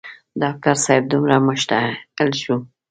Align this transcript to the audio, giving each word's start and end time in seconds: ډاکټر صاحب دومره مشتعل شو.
ډاکټر 0.41 0.75
صاحب 0.85 1.03
دومره 1.13 1.35
مشتعل 1.47 2.31
شو. 2.41 2.55